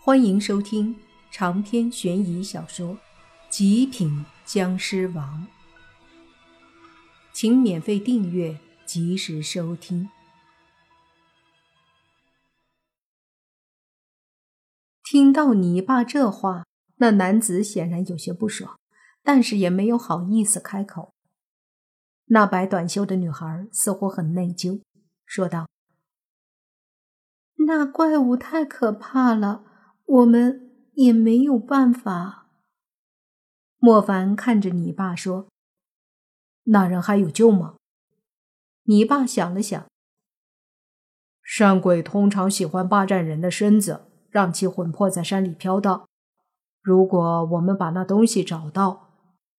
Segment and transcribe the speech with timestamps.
[0.00, 0.96] 欢迎收听
[1.30, 2.94] 长篇悬疑小说
[3.50, 5.46] 《极品僵尸王》，
[7.32, 10.08] 请免费订阅，及时收听。
[15.02, 16.64] 听到你爸这话，
[16.96, 18.78] 那男子显然有些不爽，
[19.22, 21.12] 但是也没有好意思开口。
[22.26, 24.80] 那白短袖的女孩似乎很内疚，
[25.26, 25.68] 说道
[27.66, 29.64] ：“那怪物太可怕了。”
[30.08, 32.46] 我们也没有办法。
[33.78, 35.48] 莫凡看着你爸说
[36.64, 37.76] ：“那人还有救吗？”
[38.84, 39.86] 你爸想了想
[41.44, 46.08] ：“山鬼通常喜欢霸占人的身子，让其魂魄在山里飘荡。
[46.80, 49.10] 如果我们把那东西找到，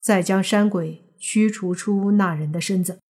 [0.00, 3.00] 再将山鬼驱除出那人的身子，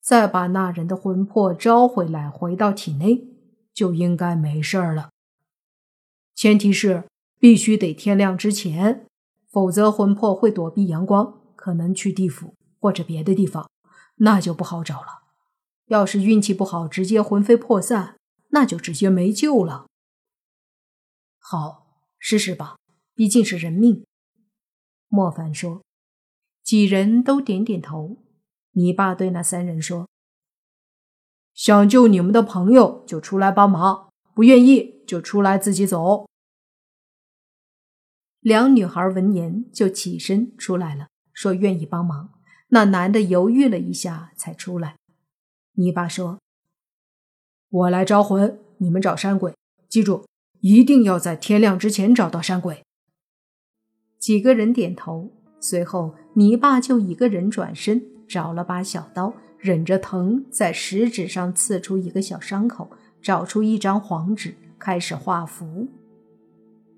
[0.00, 3.22] 再把那人的魂魄招回来，回到体内，
[3.74, 5.10] 就应该没事了。”
[6.36, 7.04] 前提是
[7.40, 9.06] 必须得天亮之前，
[9.50, 13.70] 否则魂魄会躲避阳光，可能去地府或者别的地方，
[14.16, 15.22] 那就不好找了。
[15.86, 18.16] 要是运气不好，直接魂飞魄散，
[18.50, 19.86] 那就直接没救了。
[21.38, 21.86] 好，
[22.18, 22.76] 试试吧，
[23.14, 24.04] 毕竟是人命。
[25.08, 25.80] 莫凡说。
[26.62, 28.18] 几人都点点头。
[28.72, 30.08] 你爸对那三人说
[31.54, 36.26] ：“想救你们的朋友，就出来帮忙；不愿意。”就出来自己走。
[38.40, 42.30] 两女孩闻言就起身出来了，说愿意帮忙。
[42.68, 44.96] 那男的犹豫了一下，才出来。
[45.74, 46.40] 泥巴说
[47.70, 49.54] ：“我来招魂，你们找山鬼。
[49.88, 50.24] 记住，
[50.60, 52.82] 一定要在天亮之前找到山鬼。”
[54.18, 55.30] 几个人点头。
[55.60, 64.54] 随后，泥巴就一个人转身，找了把小刀，忍着疼，在食指上刺出一个小伤口，找出一张黄纸。
[64.78, 65.88] 开始画符，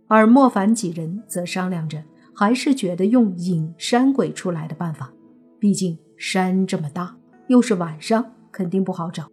[0.07, 2.03] 而莫凡几人则商量着，
[2.35, 5.13] 还是觉得用引山鬼出来的办法。
[5.59, 7.17] 毕竟山这么大，
[7.49, 9.29] 又是晚上，肯定不好找。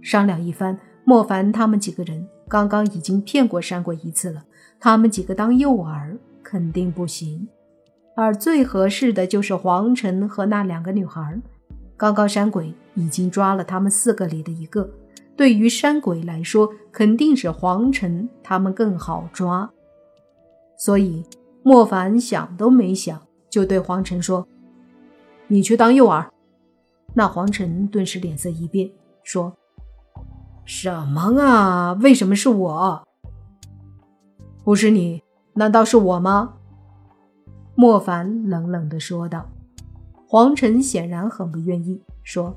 [0.00, 4.44] 商量一番，莫凡他们几个人刚刚已经骗过山鬼一次了，
[4.78, 7.48] 他们几个当诱饵肯定不行。
[8.16, 11.40] 而最合适的就是黄尘和那两个女孩。
[11.96, 14.88] 刚刚山鬼已经抓了他们四个里的一个。
[15.36, 19.70] 对于山鬼来说，肯定是黄尘他们更好抓，
[20.76, 21.24] 所以
[21.62, 24.46] 莫凡想都没想，就对黄尘说
[25.48, 26.26] ：“你去当诱饵。”
[27.14, 28.90] 那黄尘顿时脸色一变，
[29.22, 29.56] 说
[30.64, 31.92] ：“什么啊？
[31.94, 33.08] 为什么是我？
[34.64, 35.22] 不是你？
[35.54, 36.54] 难道是我吗？”
[37.76, 39.50] 莫凡冷冷的说道。
[40.26, 42.56] 黄尘显然很不愿意，说。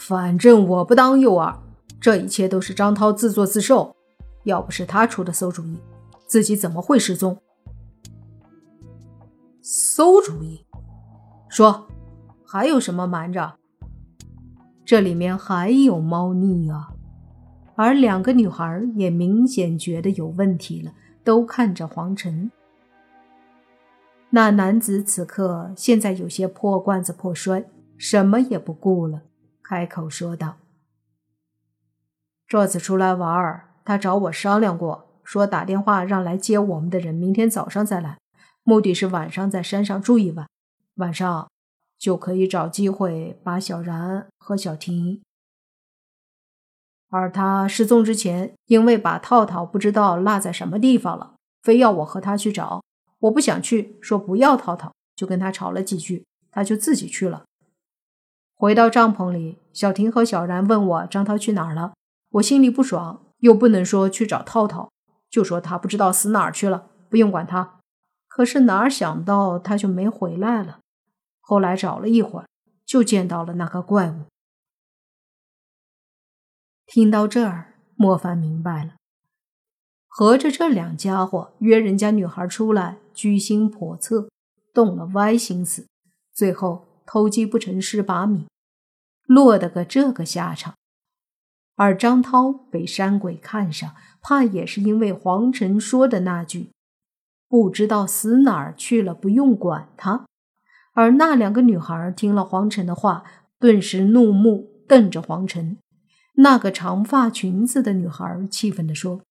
[0.00, 1.54] 反正我不当诱饵，
[2.00, 3.94] 这一切都是张涛自作自受。
[4.44, 5.78] 要不是他出的馊主意，
[6.26, 7.36] 自己怎么会失踪？
[9.60, 10.64] 馊主意？
[11.50, 11.86] 说，
[12.46, 13.56] 还有什么瞒着？
[14.86, 16.94] 这里面还有猫腻啊！
[17.76, 22.50] 而两个女孩也明显觉得有问题了，都看着黄晨。
[24.30, 27.66] 那男子此刻现在有些破罐子破摔，
[27.98, 29.20] 什么也不顾了。
[29.70, 30.56] 开口说道
[32.48, 38.18] ：“这次出来玩儿，他找我商量过，说打电话让来接我们的人明天早上再来，
[38.64, 40.48] 目的是晚上在山上住一晚，
[40.96, 41.48] 晚上
[41.96, 45.22] 就可以找机会把小然和小婷。
[47.10, 52.82] 而他失踪之前，因为把套套不知道落在什么地方了，非要我和他去找，
[53.20, 57.44] 我不想去，说不要套套，就跟他吵了几句，他就自己去了。”
[58.60, 61.94] 回到帐篷里，小婷和小然问我张涛去哪儿了。
[62.32, 64.90] 我心里不爽，又不能说去找套套，
[65.30, 67.80] 就说他不知道死哪儿去了，不用管他。
[68.28, 70.80] 可是哪想到他就没回来了。
[71.40, 72.46] 后来找了一会儿，
[72.84, 74.24] 就见到了那个怪物。
[76.84, 78.96] 听到这儿，莫凡明白了，
[80.06, 84.28] 合着这两家伙约人家女孩出来，居心叵测，
[84.74, 85.86] 动了歪心思，
[86.34, 86.89] 最后。
[87.12, 88.46] 偷鸡不成蚀把米，
[89.26, 90.74] 落得个这个下场。
[91.74, 96.70] 而张涛被山鬼看上，怕也是因为黄尘说的那句
[97.50, 100.24] “不知道死哪儿去了，不用管他”。
[100.94, 103.24] 而那两个女孩听了黄尘的话，
[103.58, 105.78] 顿时怒目瞪着黄尘。
[106.34, 109.22] 那个长发裙子的女孩气愤地说：“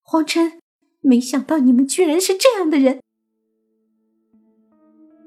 [0.00, 0.58] 黄尘，
[1.02, 3.02] 没想到你们居然是这样的人！”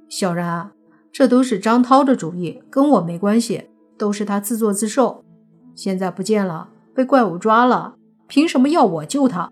[0.10, 0.72] 小然。
[1.12, 5.24] 这都是张涛的主意，跟我没关系，都是他自作自受。
[5.76, 7.96] 现在不见了，被怪物抓了，
[8.28, 9.52] 凭什么要我救他？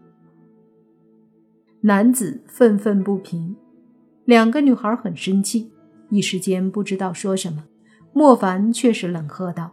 [1.82, 3.56] 男子愤愤不平，
[4.26, 5.72] 两个女孩很生气，
[6.10, 7.64] 一时间不知道说什么。
[8.12, 9.72] 莫凡却是冷喝道：“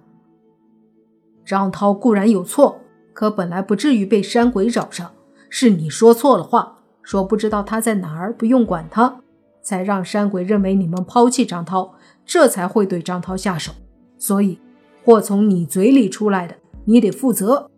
[1.45, 2.81] 张涛固然有错，
[3.13, 5.11] 可本来不至于被山鬼找上，
[5.49, 9.21] 是你说错了话，说不知道他在哪儿，不用管他，
[9.67, 11.93] 才让山鬼认为你们抛弃张涛，
[12.25, 13.73] 这才会对张涛下手。
[14.17, 14.61] 所以，
[15.05, 16.55] 祸从你嘴里出来的，
[16.85, 17.69] 你得负责。”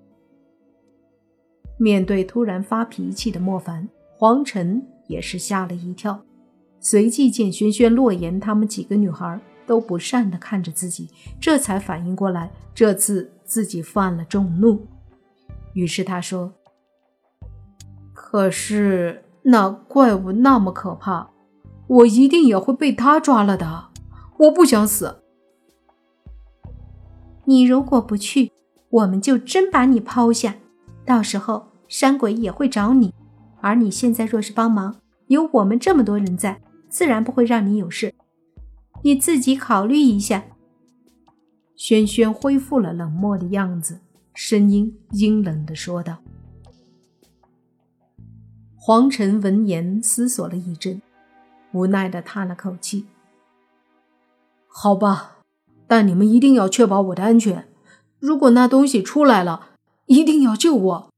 [1.81, 3.89] 面对突然发脾气的莫凡，
[4.19, 6.21] 黄晨也是吓了一跳，
[6.79, 9.41] 随即见轩轩、洛言他们几个女孩。
[9.69, 14.87] 都不善地看着自己，这才反应过来，这次自己犯了众怒。
[15.75, 16.55] 于是他说
[18.15, 21.29] ：“可是那怪物那么可怕，
[21.89, 23.89] 我一定也会被他抓了的。
[24.39, 25.23] 我不想死。
[27.47, 28.53] 你如果不去，
[28.91, 30.57] 我们就真把你抛下，
[31.05, 33.13] 到时候山鬼也会找你。
[33.61, 34.97] 而你现在若是帮忙，
[35.27, 38.15] 有我们这么多人在，自然不会让你有事。”
[39.03, 40.45] 你自己考虑一下。
[41.77, 44.01] 轩轩恢复了冷漠的样子，
[44.35, 46.19] 声音阴冷的说道。
[48.77, 51.01] 黄晨闻言思索了一阵，
[51.73, 53.07] 无奈的叹了口气
[54.67, 55.39] ：“好吧，
[55.87, 57.69] 但你们一定要确保我的安全。
[58.19, 59.71] 如果那东西出来了，
[60.07, 61.13] 一定要救我。”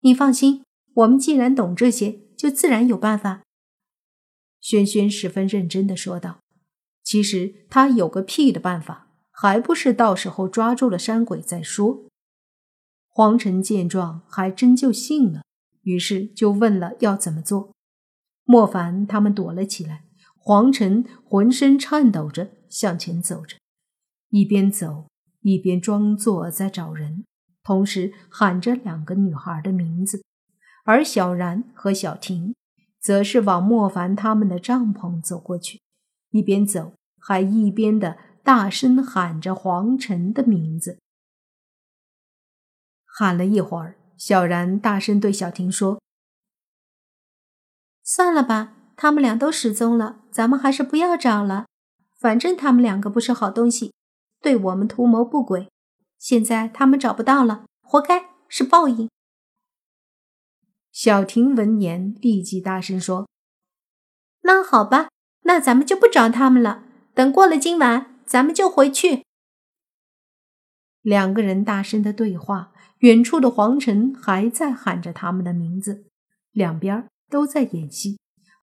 [0.00, 0.64] 你放心，
[0.94, 3.42] 我们既然懂这些，就自然有办法。
[4.60, 6.40] 轩轩十分认真的说道
[7.02, 12.04] ：“其实他有个屁的办法，还不是到时候抓住了山鬼再说。”
[13.08, 15.42] 黄晨见状，还真就信了，
[15.82, 17.75] 于是就问了要怎么做。
[18.46, 20.04] 莫凡他们躲了起来，
[20.38, 23.58] 黄晨浑身颤抖着向前走着，
[24.30, 25.08] 一边走
[25.42, 27.26] 一边装作在找人，
[27.62, 30.24] 同时喊着两个女孩的名字，
[30.84, 32.54] 而小然和小婷。
[32.98, 35.80] 则是往莫凡他们的帐篷走过去，
[36.30, 40.98] 一边走还一边的大声喊着黄晨的名字。
[43.04, 46.00] 喊了一会儿，小然大声对小婷说
[48.08, 51.66] ：“算了吧，他们俩都失踪了，咱们还是不要找了。
[52.16, 53.92] 反正他们两个不是好东西，
[54.40, 55.68] 对我们图谋不轨。
[56.16, 59.10] 现在他们找不到了，活该，是报应。”
[60.92, 63.28] 小婷闻言，立即大声说
[64.42, 65.08] ：“那好吧，
[65.42, 66.84] 那咱们就不找他们了。
[67.12, 69.24] 等过了今晚，咱们就回去。”
[71.02, 76.06] 两个人大声的对话，远处的黄尘还在喊着他们的名字，
[76.52, 78.18] 两边都在演戏，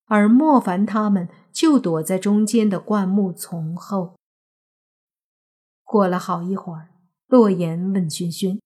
[0.06, 4.16] 而莫凡他们就躲在中间的灌木丛后。
[5.84, 6.90] 过了好一会儿，
[7.28, 8.60] 洛言问轩轩：“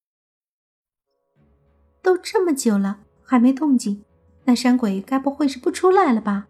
[2.01, 4.05] 都这么久了？”还没动静，
[4.45, 6.47] 那山鬼该不会是不出来了吧？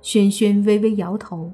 [0.00, 1.52] 轩轩微微摇头，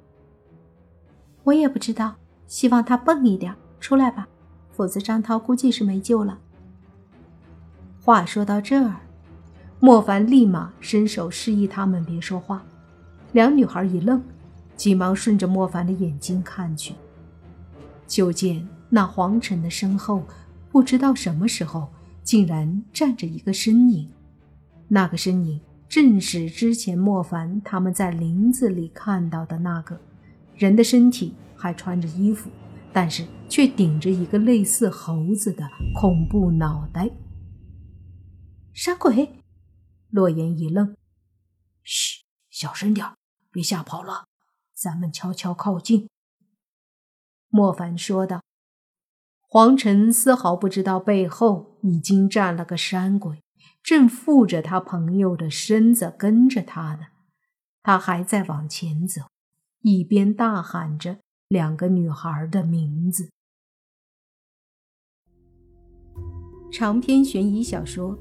[1.44, 2.16] 我也不知道，
[2.46, 4.28] 希望他笨一点出来吧，
[4.70, 6.38] 否则张涛估计是没救了。
[8.02, 9.00] 话说到这儿，
[9.80, 12.64] 莫凡立马伸手示意他们别说话。
[13.32, 14.22] 两女孩一愣，
[14.76, 16.94] 急忙顺着莫凡的眼睛看去，
[18.06, 20.22] 就见那黄尘的身后，
[20.70, 21.88] 不知道什么时候。
[22.24, 24.10] 竟然站着一个身影，
[24.88, 25.58] 那个身影
[25.88, 29.98] 正是之前莫凡他们在林子里看到的那个
[30.54, 32.50] 人的身体，还穿着衣服，
[32.92, 37.08] 但是却顶着一个类似猴子的恐怖脑袋。
[38.74, 39.37] 杀鬼，
[40.10, 40.96] 洛言一愣
[41.82, 43.06] ：“嘘，小声点
[43.50, 44.26] 别吓跑了。
[44.74, 46.08] 咱们悄悄靠近。”
[47.48, 48.42] 莫凡说道。
[49.50, 53.42] 黄晨丝毫不知道背后已经站了个山鬼，
[53.82, 57.06] 正负着他朋友的身子跟着他呢。
[57.82, 59.22] 他还在往前走，
[59.80, 63.30] 一边大喊着两个女孩的名字。
[66.70, 68.18] 长篇悬疑小说《